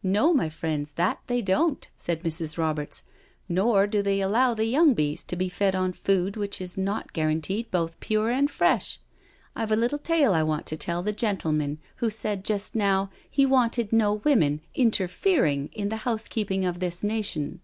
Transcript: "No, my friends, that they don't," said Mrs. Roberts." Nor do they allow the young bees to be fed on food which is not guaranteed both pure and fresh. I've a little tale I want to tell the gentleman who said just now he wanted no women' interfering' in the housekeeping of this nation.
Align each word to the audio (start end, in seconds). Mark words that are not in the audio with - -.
"No, 0.20 0.32
my 0.32 0.48
friends, 0.48 0.92
that 0.92 1.18
they 1.26 1.42
don't," 1.42 1.88
said 1.96 2.22
Mrs. 2.22 2.56
Roberts." 2.56 3.02
Nor 3.58 3.88
do 3.88 4.00
they 4.00 4.20
allow 4.20 4.54
the 4.54 4.66
young 4.66 4.94
bees 4.94 5.24
to 5.24 5.34
be 5.34 5.48
fed 5.48 5.74
on 5.74 5.92
food 5.92 6.36
which 6.36 6.60
is 6.60 6.78
not 6.78 7.12
guaranteed 7.12 7.68
both 7.72 7.98
pure 7.98 8.30
and 8.30 8.48
fresh. 8.48 9.00
I've 9.56 9.72
a 9.72 9.74
little 9.74 9.98
tale 9.98 10.34
I 10.34 10.44
want 10.44 10.66
to 10.66 10.76
tell 10.76 11.02
the 11.02 11.10
gentleman 11.12 11.80
who 11.96 12.10
said 12.10 12.44
just 12.44 12.76
now 12.76 13.10
he 13.28 13.44
wanted 13.44 13.92
no 13.92 14.12
women' 14.14 14.60
interfering' 14.86 15.66
in 15.72 15.88
the 15.88 15.96
housekeeping 16.06 16.64
of 16.64 16.78
this 16.78 17.02
nation. 17.02 17.60